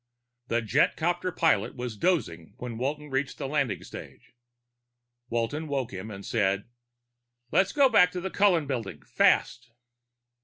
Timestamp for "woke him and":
5.67-6.25